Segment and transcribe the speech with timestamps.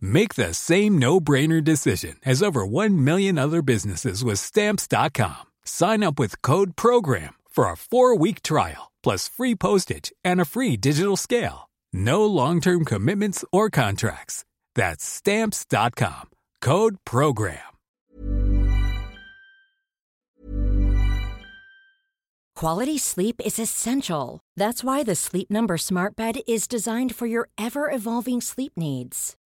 [0.00, 5.46] Make the same no-brainer decision as over 1 million other businesses with stamps.com.
[5.64, 10.76] Sign up with code program for a 4-week trial plus free postage and a free
[10.76, 11.70] digital scale.
[11.92, 14.44] No long-term commitments or contracts.
[14.74, 16.30] That's stamps.com.
[16.60, 17.60] Code program.
[22.58, 24.40] Quality sleep is essential.
[24.56, 29.36] That's why the Sleep Number Smart Bed is designed for your ever evolving sleep needs.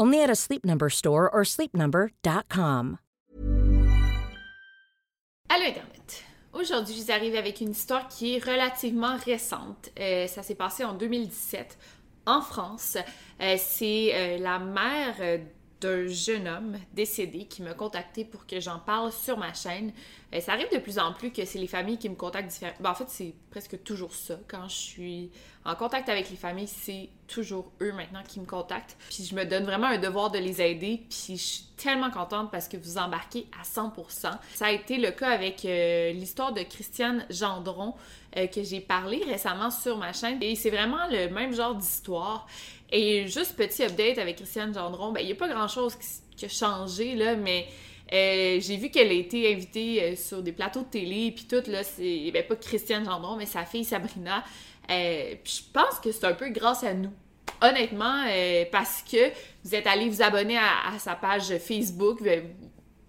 [0.00, 2.96] Only at a Sleep Number store or sleepnumber.com.
[5.50, 6.24] Allô Internet.
[6.54, 9.90] Aujourd'hui, je vous avec une histoire qui est relativement récente.
[10.00, 11.76] Euh, ça s'est passé en 2017
[12.24, 12.96] en France.
[13.42, 15.16] Euh, c'est euh, la mère
[15.82, 19.92] d'un jeune homme décédé qui m'a contacté pour que j'en parle sur ma chaîne.
[20.40, 22.78] ça arrive de plus en plus que c'est les familles qui me contactent différemment.
[22.80, 24.38] Ben, en fait, c'est presque toujours ça.
[24.48, 25.30] Quand je suis
[25.64, 28.96] en contact avec les familles, c'est toujours eux maintenant qui me contactent.
[29.10, 31.02] Puis je me donne vraiment un devoir de les aider.
[31.10, 34.30] Puis je suis tellement contente parce que vous embarquez à 100%.
[34.54, 37.94] Ça a été le cas avec l'histoire de Christiane Gendron.
[38.36, 40.40] Euh, que j'ai parlé récemment sur ma chaîne.
[40.40, 42.46] Et c'est vraiment le même genre d'histoire.
[42.92, 45.96] Et juste petit update avec Christiane Gendron, ben, il n'y a pas grand-chose
[46.36, 47.66] qui, a changé, là, mais
[48.12, 51.68] euh, j'ai vu qu'elle a été invitée euh, sur des plateaux de télé, puis tout,
[51.68, 54.44] là, c'est ben, pas Christiane Gendron, mais sa fille Sabrina.
[55.44, 57.12] Puis je pense que c'est un peu grâce à nous.
[57.62, 58.24] Honnêtement,
[58.72, 59.30] parce que
[59.64, 62.20] vous êtes allé vous abonner à, sa page Facebook,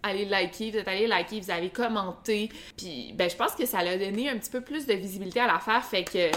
[0.04, 2.50] allez liker, vous êtes allé liker, vous avez commenté.
[2.76, 5.48] Puis ben je pense que ça a donné un petit peu plus de visibilité à
[5.48, 6.32] l'affaire, fait que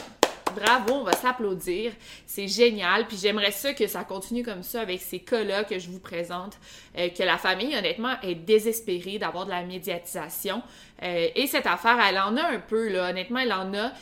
[0.55, 1.93] bravo, on va s'applaudir.
[2.26, 3.06] C'est génial.
[3.06, 6.59] Puis j'aimerais ça que ça continue comme ça avec ces cas-là que je vous présente.
[6.99, 10.62] Euh, que la famille, honnêtement, est désespérée d'avoir de la médiatisation.
[11.03, 13.11] Euh, et cette affaire, elle en a un peu, là.
[13.11, 13.93] Honnêtement, elle en a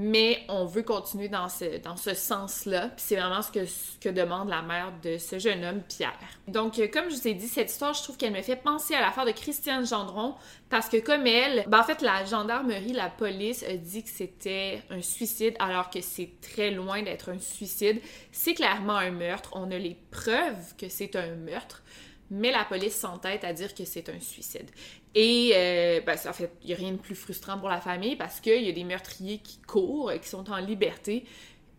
[0.00, 2.90] mais on veut continuer dans ce, dans sens-là.
[2.96, 3.66] C'est vraiment ce que,
[4.00, 6.16] que demande la mère de ce jeune homme, Pierre.
[6.46, 8.94] Donc, euh, comme je vous ai dit, cette histoire, je trouve qu'elle me fait penser
[8.94, 10.36] à l'affaire de Christiane Gendron,
[10.70, 14.82] parce que comme elle, ben en fait, la gendarmerie, la police a dit que c'était
[14.88, 18.00] un suicide, alors que c'est très loin d'être un suicide.
[18.30, 19.50] C'est clairement un meurtre.
[19.54, 21.82] On a les preuves que c'est un meurtre
[22.30, 24.70] mais la police s'entête à dire que c'est un suicide.
[25.14, 28.16] Et euh, ben, en fait, il n'y a rien de plus frustrant pour la famille
[28.16, 31.24] parce qu'il y a des meurtriers qui courent, qui sont en liberté.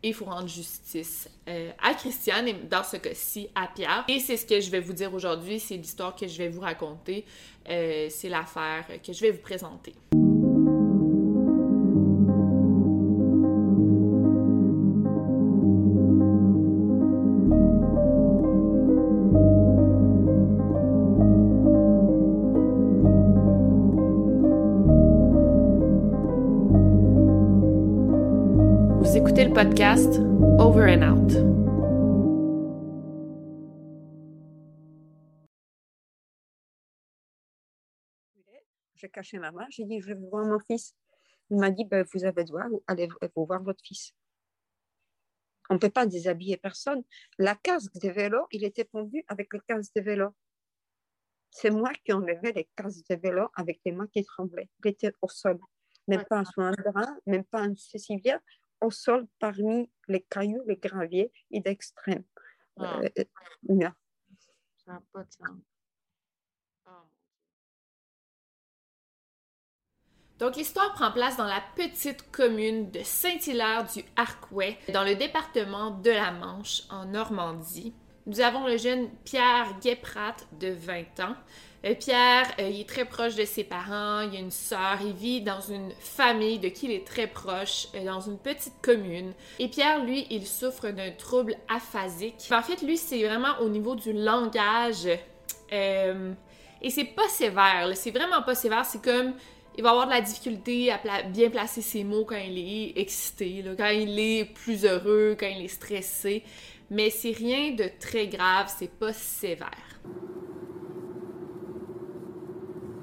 [0.02, 4.06] Et il faut rendre justice euh, à Christiane et dans ce cas-ci à Pierre.
[4.08, 6.62] Et c'est ce que je vais vous dire aujourd'hui, c'est l'histoire que je vais vous
[6.62, 7.26] raconter,
[7.70, 9.94] euh, c'est l'affaire que je vais vous présenter.
[29.60, 30.22] Podcast
[30.58, 31.32] Over and Out.
[38.96, 40.96] J'ai caché ma main, j'ai dit je veux voir mon fils.
[41.50, 44.14] Il m'a dit ben, vous avez droit, allez vous voir votre fils.
[45.70, 47.04] On ne peut pas déshabiller personne.
[47.38, 50.30] La casque de vélo, il était pendu avec le casque de vélo.
[51.52, 54.70] C'est moi qui enlevais les casques de vélo avec les mains qui tremblaient.
[54.86, 55.60] Il était au sol.
[56.08, 58.40] Même pas sous un brin, même pas un cécilia,
[58.82, 62.24] au sol parmi les cailloux, les graviers et d'extrême.
[62.78, 63.00] Ah.
[63.02, 63.90] Euh, euh,
[64.86, 65.58] Ça n'a pas de sens.
[66.86, 66.92] Oh,
[70.40, 75.92] Donc, l'histoire prend place dans la petite commune de Saint-Hilaire du Harcouët, dans le département
[75.92, 77.94] de la Manche, en Normandie.
[78.26, 81.36] Nous avons le jeune Pierre Guéprat de 20 ans.
[81.86, 85.14] Euh, Pierre, euh, il est très proche de ses parents, il a une sœur, il
[85.14, 89.32] vit dans une famille de qui il est très proche, euh, dans une petite commune.
[89.60, 92.50] Et Pierre, lui, il souffre d'un trouble aphasique.
[92.52, 95.08] En fait, lui, c'est vraiment au niveau du langage.
[95.72, 99.34] Et c'est pas sévère, c'est vraiment pas sévère, c'est comme
[99.78, 103.64] il va avoir de la difficulté à bien placer ses mots quand il est excité,
[103.78, 106.44] quand il est plus heureux, quand il est stressé.
[106.90, 110.00] Mais c'est rien de très grave, c'est pas sévère.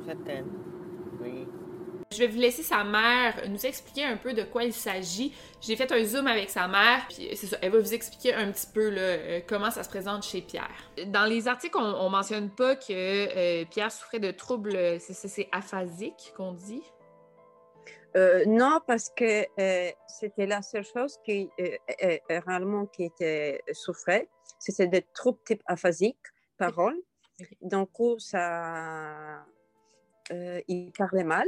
[0.06, 0.46] Certaine.
[1.20, 1.46] Oui.
[2.12, 5.34] Je vais vous laisser sa mère nous expliquer un peu de quoi il s'agit.
[5.60, 8.52] J'ai fait un zoom avec sa mère, puis c'est ça, elle va vous expliquer un
[8.52, 10.70] petit peu là, euh, comment ça se présente chez Pierre.
[11.08, 15.48] Dans les articles, on, on mentionne pas que euh, Pierre souffrait de troubles, euh, c'est
[15.50, 16.84] aphasique qu'on dit?
[18.16, 23.04] Euh, non, parce que euh, c'était la seule chose qui euh, euh, euh, réellement qui
[23.04, 24.28] était souffrait,
[24.60, 26.16] c'était des troubles type aphasique,
[26.56, 26.96] parole.
[27.40, 27.48] Ok.
[27.60, 29.44] Donc, ça,
[30.32, 31.46] euh, il parlait mal,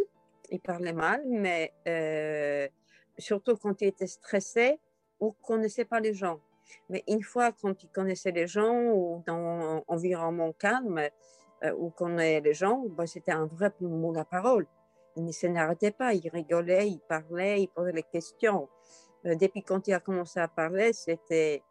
[0.50, 2.68] il parlait mal, mais euh,
[3.18, 4.78] surtout quand il était stressé
[5.20, 6.40] ou connaissait pas les gens.
[6.88, 11.00] Mais une fois quand il connaissait les gens ou dans un environnement calme
[11.64, 14.66] euh, ou connaît les gens, ben, c'était un vrai mot la parole.
[15.16, 18.68] Il ne se n'arrêtait pas, il rigolait, il parlait, il posait les questions.
[19.26, 21.62] Euh, depuis quand il a commencé à parler, c'était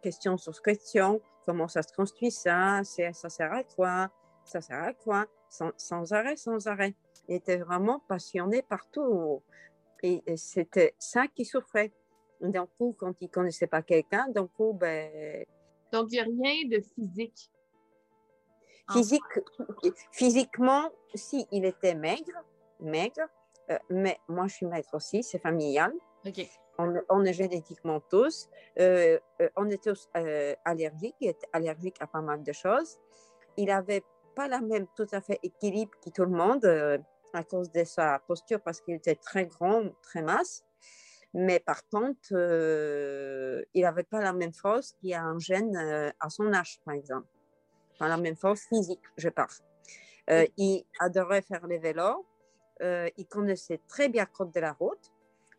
[0.00, 4.10] question sur question, comment ça se construit ça, ça sert à quoi,
[4.44, 6.94] ça sert à quoi, sans, sans arrêt, sans arrêt.
[7.28, 9.42] Il était vraiment passionné partout.
[10.02, 11.92] Et, et c'était ça qui souffrait.
[12.40, 15.44] D'un coup, quand il ne connaissait pas quelqu'un, d'un coup, ben,
[15.92, 17.50] Donc, il n'y a rien de physique.
[18.90, 19.22] Physique,
[20.10, 22.38] physiquement, si il était maigre,
[22.80, 23.28] maigre,
[23.70, 25.92] euh, mais moi je suis maigre aussi, c'est familial.
[26.26, 26.40] OK.
[26.78, 28.48] On, on est génétiquement tous.
[28.80, 30.10] euh, euh, on est tous
[30.64, 32.98] allergiques, il était allergique à pas mal de choses.
[33.56, 34.02] Il n'avait
[34.34, 36.98] pas la même tout à fait équilibre que tout le monde euh,
[37.32, 40.64] à cause de sa posture parce qu'il était très grand, très mince.
[41.34, 45.74] Mais par contre, euh, il n'avait pas la même force qu'il y a un jeune
[45.76, 47.26] euh, à son âge, par exemple.
[47.94, 49.48] Enfin, la même force physique, je parle.
[50.30, 52.26] Euh, il adorait faire les vélos.
[53.16, 55.12] Il connaissait très bien le code de la route.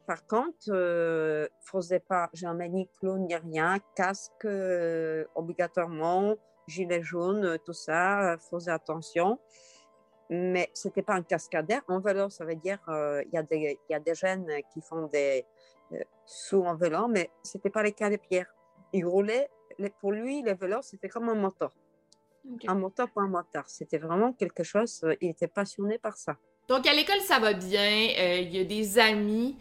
[0.06, 4.46] Par contre, euh, faisait pas jamais ni clown ni rien, casque
[5.34, 6.36] obligatoirement,
[6.68, 9.40] gilet jaune, euh, tout ça, euh, faisait attention.
[10.30, 11.82] Mais c'était pas un cascadeur.
[11.88, 14.48] En vélo, ça veut dire euh, il y, a des- il y a des jeunes
[14.74, 15.46] qui font des
[15.92, 18.48] euh, sauts en vélo, mais c'était pas le cas de Pierre.
[18.94, 21.72] Il roulait, les- pour lui, le vélo, c'était comme un moteur.
[22.68, 23.70] Un moteur pour un motard.
[23.70, 26.36] C'était vraiment quelque chose, euh, il était passionné par ça.
[26.68, 28.08] Donc, à l'école, ça va bien.
[28.20, 29.58] Euh, il y a des amis.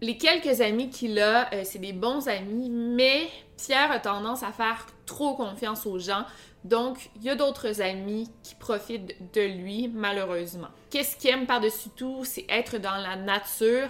[0.00, 3.28] Les quelques amis qu'il a, euh, c'est des bons amis, mais
[3.58, 6.24] Pierre a tendance à faire trop confiance aux gens.
[6.64, 10.68] Donc, il y a d'autres amis qui profitent de lui, malheureusement.
[10.90, 13.88] Qu'est-ce qu'il aime par-dessus tout, c'est être dans la nature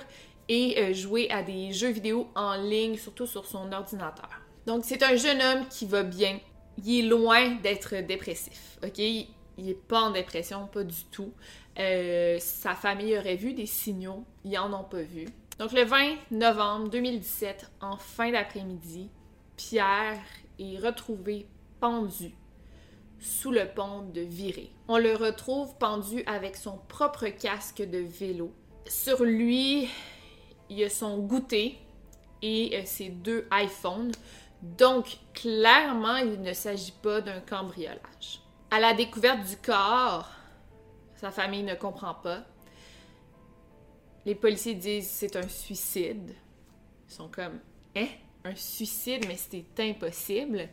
[0.48, 4.30] et euh, jouer à des jeux vidéo en ligne, surtout sur son ordinateur.
[4.66, 6.40] Donc, c'est un jeune homme qui va bien.
[6.84, 8.98] Il est loin d'être dépressif, ok?
[8.98, 9.28] Il
[9.58, 11.32] il est pas en dépression, pas du tout.
[11.78, 15.26] Euh, sa famille aurait vu des signaux, ils en ont pas vu.
[15.58, 19.10] Donc le 20 novembre 2017, en fin d'après-midi,
[19.58, 20.22] Pierre
[20.60, 21.48] est retrouvé
[21.80, 22.32] pendu
[23.18, 24.70] sous le pont de Viré.
[24.86, 28.54] On le retrouve pendu avec son propre casque de vélo.
[28.86, 29.88] Sur lui,
[30.70, 31.76] il y a son goûter
[32.40, 34.12] et euh, ses deux iPhones.
[34.62, 38.40] Donc clairement, il ne s'agit pas d'un cambriolage.
[38.70, 40.30] À la découverte du corps,
[41.16, 42.44] sa famille ne comprend pas.
[44.24, 46.36] Les policiers disent c'est un suicide.
[47.08, 47.58] Ils sont comme
[47.96, 48.06] Hein?
[48.48, 50.68] Un suicide, mais c'était impossible.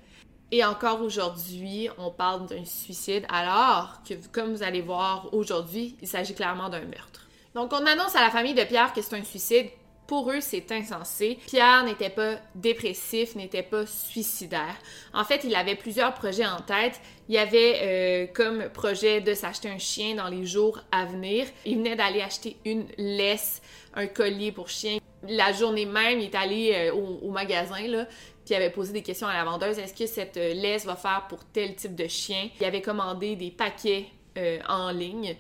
[0.50, 6.08] Et encore aujourd'hui, on parle d'un suicide, alors que, comme vous allez voir aujourd'hui, il
[6.08, 7.28] s'agit clairement d'un meurtre.
[7.54, 9.68] Donc, on annonce à la famille de Pierre que c'est un suicide.
[10.08, 11.38] Pour eux, c'est insensé.
[11.48, 14.78] Pierre n'était pas dépressif, n'était pas suicidaire.
[15.14, 17.02] En fait, il avait plusieurs projets en tête.
[17.28, 21.48] Il avait euh, comme projet de s'acheter un chien dans les jours à venir.
[21.66, 23.62] Il venait d'aller acheter une laisse,
[23.96, 25.00] un collier pour chien.
[25.28, 28.06] La journée même, il est allé euh, au, magasin, puis
[28.50, 29.80] il avait posé des questions à la vendeuse.
[29.80, 32.50] Est-ce que cette euh, laisse va faire pour tel type de chien?
[32.60, 34.06] Il avait commandé des paquets
[34.38, 35.36] euh, en ligne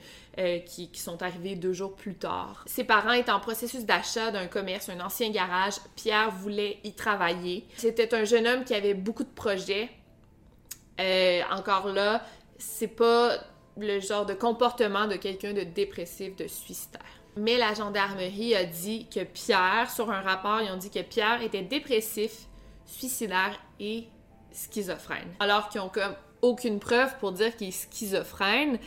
[0.65, 2.65] qui, qui, sont arrivés deux jours plus tard.
[2.67, 5.75] Ses parents étaient en processus d'achat d'un commerce, un ancien garage.
[5.95, 7.65] Pierre voulait y travailler.
[7.77, 9.89] C'était un jeune homme qui avait beaucoup de projets.
[11.51, 12.21] encore là,
[12.57, 13.37] c'est pas
[13.77, 17.01] le genre de comportement de quelqu'un de dépressif, de suicidaire.
[17.37, 21.41] Mais la gendarmerie a dit que Pierre, sur un rapport, ils ont dit que Pierre
[21.41, 22.47] était dépressif,
[22.85, 24.07] suicidaire et
[24.51, 25.27] schizophrène.
[25.39, 28.79] Alors qu'ils ont comme aucune preuve pour dire qu'il est schizophrène.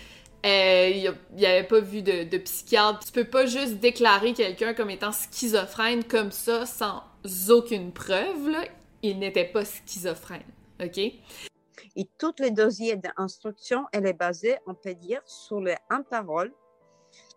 [0.47, 3.00] Euh, il n'y avait pas vu de, psychiatre.
[3.05, 7.02] Tu peux pas juste déclarer quelqu'un comme étant schizophrène comme ça sans
[7.50, 8.55] aucune preuve.
[9.02, 10.43] Il n'était pas schizophrène.
[10.83, 10.99] OK?
[10.99, 16.52] Et toutes les dossiers d'instruction, elle est basée, on peut dire, sur les un parole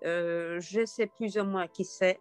[0.03, 2.19] je sais plus ou moins qui c'est,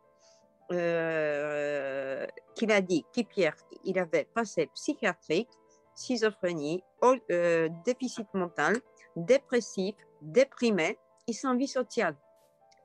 [0.72, 5.48] euh, qu'il a dit qui Pierre, il avait passé psychiatrique,
[5.96, 6.84] schizophrénie,
[7.30, 8.76] euh, déficit mental,
[9.16, 12.16] dépressif, déprimé et sans vie sociale.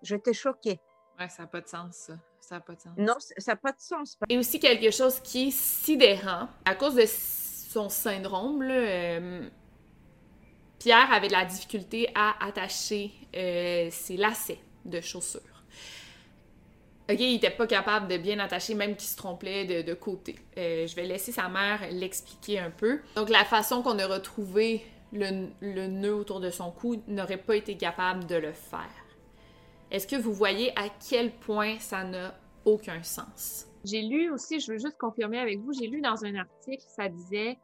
[0.01, 0.79] J'étais choquée.
[1.20, 2.13] Ouais, ça n'a pas de sens, ça.
[2.41, 2.94] Ça n'a pas de sens.
[2.98, 4.17] Non, ça n'a pas de sens.
[4.29, 8.63] Et aussi quelque chose qui est sidérant, à cause de son syndrome,
[10.85, 15.41] Pierre avait de la difficulté à attacher ses lacets de chaussures.
[17.09, 20.35] OK, il n'était pas capable de bien attacher, même qu'il se trompait de, côté.
[20.59, 22.99] Euh, je vais laisser sa mère l'expliquer un peu.
[23.15, 27.77] Donc, la façon qu'on a retrouvé le nœud autour de son cou n'aurait pas été
[27.77, 29.05] capable de le faire.
[29.89, 33.65] Est-ce que vous voyez à quel point ça n'a aucun sens?
[33.85, 37.09] J'ai lu aussi, je veux juste confirmer avec vous, j'ai lu dans un article, ça
[37.09, 37.57] disait,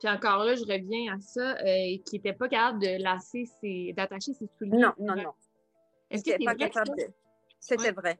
[0.00, 3.92] puis encore là, je reviens à ça, euh, qu'il n'était pas capable de lasser ses,
[3.92, 4.78] d'attacher ses souliers.
[4.78, 5.34] Non, non, non.
[6.10, 6.92] Est-ce que pas capable
[7.60, 8.18] C'était vrai.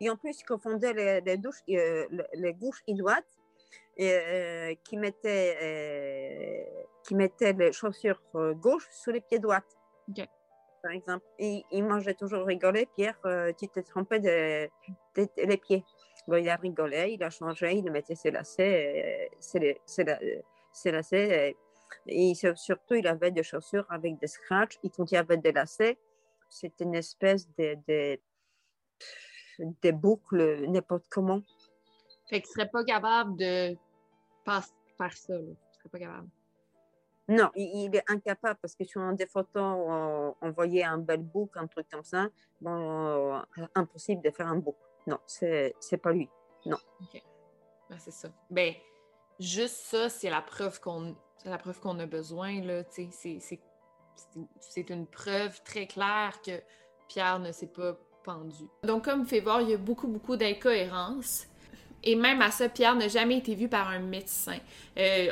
[0.00, 3.24] Et en plus, ils confondaient les, les, douches, euh, les gauches et droites,
[4.00, 9.62] euh, qui, mettaient, euh, qui mettaient les chaussures gauches sur les pieds droits.
[10.82, 11.26] Par exemple.
[11.38, 12.86] Et il mangeait toujours rigoler.
[12.96, 13.18] Pierre,
[13.58, 14.68] tu t'es trompé de,
[15.16, 15.84] les pieds.
[16.26, 19.30] Bon, il a rigolé, il a changé, il mettait ses lacets,
[20.78, 21.56] ses, lacets.
[22.06, 24.78] Et, surtout, il avait des chaussures avec des scratchs.
[24.82, 25.98] Et quand il y avait des lacets,
[26.48, 28.18] c'est une espèce de, de,
[29.58, 31.42] de boucle, n'importe comment.
[32.28, 33.76] Fait qu'il serait pas capable de
[34.44, 35.34] faire ça.
[35.34, 35.40] Là.
[35.40, 36.28] Il serait pas capable.
[37.28, 41.50] Non, il, est incapable parce que sur des photos, on, on, voyait un bel bouc,
[41.56, 42.28] un truc comme ça.
[42.58, 44.76] Bon, euh, impossible de faire un bouc.
[45.06, 46.28] Non, c'est, c'est pas lui.
[46.64, 46.78] Non.
[47.02, 47.22] OK.
[47.90, 48.28] Ben, c'est ça.
[48.48, 48.74] Ben,
[49.38, 51.14] juste ça, c'est la preuve qu'on,
[51.44, 52.60] la preuve qu'on a besoin.
[52.90, 53.60] C'est,
[54.90, 56.60] une preuve très claire que
[57.08, 58.64] Pierre ne s'est pas pendu.
[58.82, 61.46] Donc, comme vous fait voir, il y a beaucoup, beaucoup d'incohérences.
[62.04, 64.58] Et même à ça, Pierre n'a jamais été vu par un médecin.
[64.96, 65.30] Euh,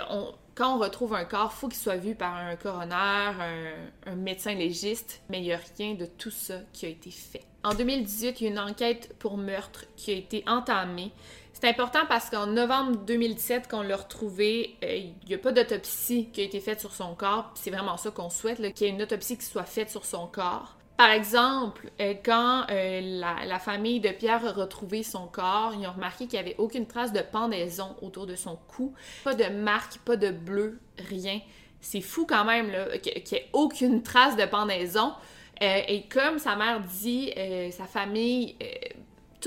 [0.57, 4.55] quand on retrouve un corps, faut qu'il soit vu par un coroner, un, un, médecin
[4.55, 7.45] légiste, mais il n'y a rien de tout ça qui a été fait.
[7.63, 11.13] En 2018, il y a une enquête pour meurtre qui a été entamée
[11.59, 15.53] c'est important parce qu'en novembre 2017, quand on l'a retrouvé, euh, il n'y a pas
[15.53, 17.51] d'autopsie qui a été faite sur son corps.
[17.55, 20.27] C'est vraiment ça qu'on souhaite, qu'il y ait une autopsie qui soit faite sur son
[20.27, 20.76] corps.
[20.97, 25.93] Par exemple, euh, quand euh, la, famille de Pierre a retrouvé son corps, ils ont
[25.93, 29.99] remarqué qu'il n'y avait aucune trace de pendaison autour de son cou, pas de marque,
[29.99, 31.41] pas de bleu, rien.
[31.81, 32.73] C'est fou quand même
[33.03, 35.13] qu'il n'y ait aucune trace de pendaison.
[35.61, 37.33] et comme sa mère dit,
[37.71, 38.57] sa famille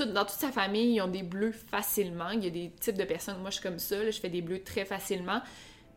[0.06, 2.30] dans toute sa famille, ils ont des bleus facilement.
[2.30, 4.42] Il y a des types de personnes, moi je suis comme ça, je fais des
[4.42, 5.40] bleus très facilement.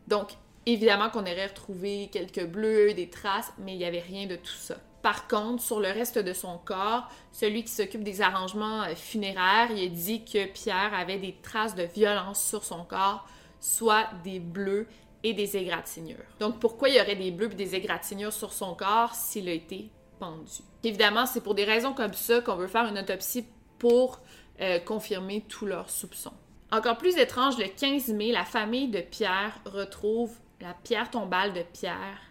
[0.08, 0.32] Donc,
[0.66, 4.52] évidemment qu'on aurait retrouvé quelques bleus, des traces, mais il n'y avait rien de tout
[4.52, 4.76] ça.
[5.04, 9.70] Par contre, sur le reste de son corps, celui qui s'occupe des arrangements euh, funéraires,
[9.70, 13.28] il a dit que Pierre avait des traces de violence sur son corps,
[13.60, 14.86] soit des bleus
[15.22, 16.24] et des égratignures.
[16.40, 19.52] Donc pourquoi il y aurait des bleus et des égratignures sur son corps s'il a
[19.52, 20.62] été pendu?
[20.82, 23.44] Évidemment, c'est pour des raisons comme ça qu'on veut faire une autopsie
[23.78, 24.20] pour
[24.62, 26.32] euh, confirmer tous leurs soupçons.
[26.72, 30.32] Encore plus étrange, le 15 mai, la famille de Pierre retrouve
[30.62, 32.22] la pierre tombale de Pierre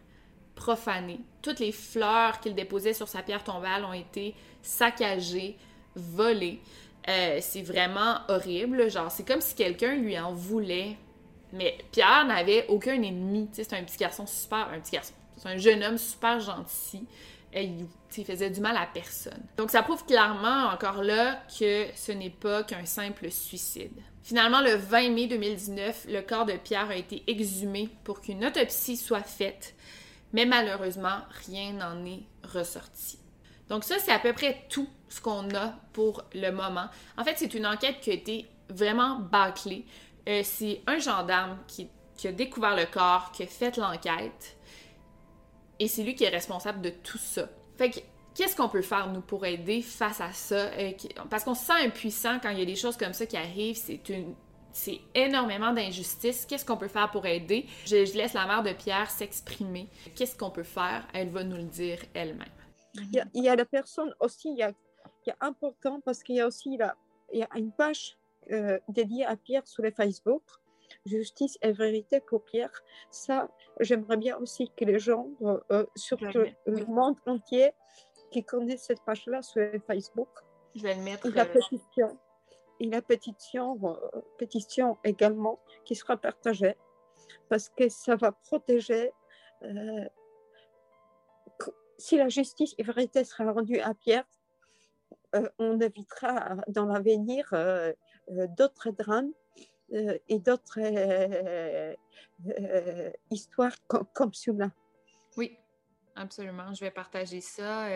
[0.55, 1.19] profanée.
[1.41, 5.57] Toutes les fleurs qu'il déposait sur sa pierre tombale ont été saccagées,
[5.95, 6.60] volées.
[7.10, 8.89] Euh, c'est vraiment horrible.
[8.89, 10.98] Genre, c'est comme si quelqu'un lui en voulait.
[11.51, 13.50] Mais Pierre n'avait aucun ennemi.
[13.51, 14.69] C'est un petit garçon super.
[14.74, 15.13] Un petit garçon.
[15.38, 17.05] C'est un jeune homme super gentil
[17.62, 19.41] il, faisait du mal à personne.
[19.57, 23.93] Donc ça prouve clairement encore là que ce n'est pas qu'un simple suicide.
[24.24, 28.98] Finalement, le 20 mai 2019, le corps de Pierre a été exhumé pour qu'une autopsie
[28.98, 29.75] soit faite,
[30.34, 33.20] mais malheureusement, rien n'en est ressorti.
[33.70, 36.88] Donc ça, c'est à peu près tout ce qu'on a pour le moment.
[37.18, 39.86] En fait, c'est une enquête qui a été vraiment bâclée.
[40.28, 41.90] Euh, c'est un gendarme qui,
[42.25, 44.58] a découvert le corps, qui a fait l'enquête,
[45.80, 47.50] et c'est lui qui est responsable de tout ça.
[47.78, 48.00] Fait que
[48.34, 50.56] qu'est-ce qu'on peut faire, nous, pour aider face à ça?
[50.56, 50.92] Euh,
[51.30, 53.75] parce qu'on se sent impuissant quand il y a des choses comme ça qui arrivent.
[53.75, 54.36] C'est une.
[54.74, 56.46] C'est énormément d'injustice.
[56.46, 57.68] Qu'est-ce qu'on peut faire pour aider?
[57.86, 59.88] Je, je laisse la mère de Pierre s'exprimer.
[60.15, 61.08] Qu'est-ce qu'on peut faire?
[61.13, 62.48] Elle va nous le dire elle-même.
[62.96, 64.70] Il y, a, il y a la personne aussi, il y a,
[65.25, 66.96] il y a important parce qu'il y a aussi la,
[67.32, 68.18] il y a une page
[68.51, 70.44] euh, dédiée à Pierre sur le Facebook.
[71.06, 72.72] Justice et vérité pour Pierre.
[73.10, 73.50] Ça,
[73.80, 77.72] j'aimerais bien aussi que les gens, euh, euh surtout le monde entier,
[78.32, 80.30] qui connaissent cette page-là sur Facebook.
[80.75, 81.25] Je vais le mettre.
[81.27, 82.18] Et la pétition,
[82.90, 86.75] la pétition, euh, pétition également qui sera partagée
[87.50, 89.12] parce que ça va protéger.
[89.63, 90.06] Euh,
[91.98, 94.25] si la justice et vérité sera rendue à Pierre,
[95.36, 97.94] euh, on évitera dans l'avenir euh,
[98.58, 99.32] d'autres drames
[99.92, 100.80] et d'autres
[103.30, 104.72] histoires com comme cela.
[105.38, 105.56] Oui,
[106.16, 106.74] absolument.
[106.74, 107.88] Je vais partager ça.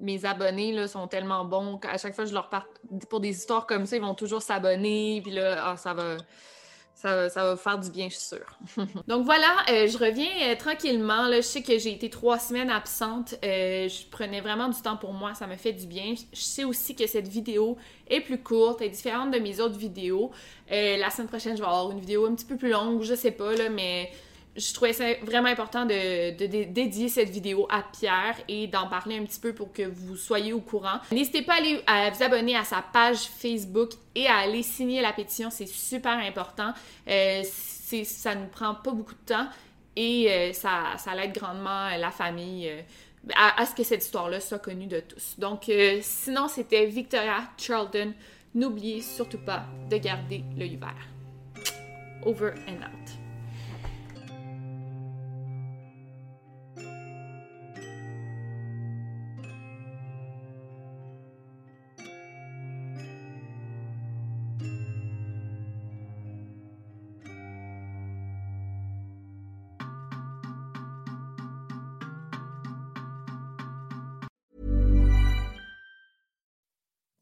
[0.00, 2.64] Mes abonnés là, sont tellement bons qu'à chaque fois que je leur parle
[3.08, 5.20] pour des histoires comme ça, ils vont toujours s'abonner.
[5.22, 6.16] Puis là, ah, ça va
[7.00, 8.58] ça, va faire du bien, je suis sûre.
[9.08, 11.28] Donc voilà, euh, je reviens euh, tranquillement.
[11.28, 11.36] Là.
[11.36, 13.34] Je sais que j'ai été trois semaines absente.
[13.44, 16.14] Euh, je prenais vraiment du temps pour moi, ça me fait du bien.
[16.32, 17.76] Je sais aussi que cette vidéo
[18.06, 20.30] est plus courte, est différente de mes autres vidéos.
[20.70, 23.30] la semaine prochaine, je vais avoir une vidéo un petit peu plus longue, je sais
[23.30, 24.10] pas, là, mais
[24.60, 26.30] je trouvais ça vraiment important de,
[26.64, 30.52] dédier cette vidéo à Pierre et d'en parler un petit peu pour que vous soyez
[30.52, 31.00] au courant.
[31.10, 35.12] N'hésitez pas à, aller, vous abonner à sa page Facebook et à aller signer la
[35.12, 36.72] pétition, c'est super important.
[37.08, 39.48] Euh, ça ne prend pas beaucoup de temps
[39.96, 42.68] et euh, ça, ça l'aide grandement la famille.
[42.68, 42.80] Euh,
[43.34, 45.34] à, ce que cette histoire-là soit connue de tous.
[45.38, 48.14] Donc, sinon, c'était Victoria Charlton.
[48.54, 51.06] N'oubliez surtout pas de garder l'œil vert.
[52.24, 53.19] Over and out.